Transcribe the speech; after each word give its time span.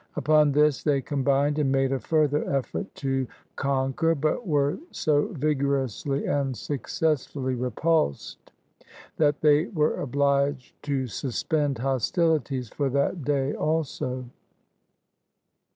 Upon 0.15 0.51
this 0.53 0.81
they 0.81 0.99
combined 0.99 1.59
and 1.59 1.71
made 1.71 1.91
a 1.91 1.99
further 1.99 2.43
effort 2.49 2.87
to 2.95 3.27
conquer, 3.55 4.15
but 4.15 4.47
were 4.47 4.79
so 4.89 5.27
vigorously 5.33 6.25
and 6.25 6.57
successfully 6.57 7.53
repulsed, 7.53 8.51
that 9.17 9.41
they 9.41 9.65
were 9.67 9.97
obliged 10.01 10.73
to 10.85 11.05
suspend 11.05 11.75
hostili 11.77 12.43
ties 12.43 12.69
for 12.69 12.89
that 12.89 13.23
day 13.23 13.53
also. 13.53 14.25